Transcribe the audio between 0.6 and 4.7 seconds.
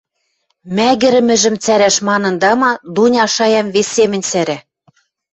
Мӓгӹрӹмӹжӹм цӓрӓш манын, тама, Дуня шаям вес семӹнь сӓра.